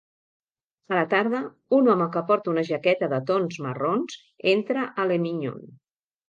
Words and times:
A 0.93 0.95
la 0.99 1.03
tarda, 1.11 1.41
un 1.79 1.89
home 1.93 2.07
que 2.15 2.23
porta 2.31 2.51
una 2.53 2.63
jaqueta 2.69 3.11
de 3.11 3.19
tons 3.33 3.61
marrons 3.67 4.19
entra 4.55 4.89
a 5.05 5.07
Le 5.13 5.21
Mignon. 5.29 5.63